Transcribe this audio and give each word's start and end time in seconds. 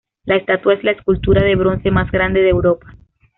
La 0.25 0.35
estatua 0.37 0.73
es 0.73 0.83
la 0.83 0.93
escultura 0.93 1.43
de 1.43 1.55
bronce 1.55 1.91
más 1.91 2.11
grande 2.11 2.41
de 2.41 2.49
Europa. 2.49 2.95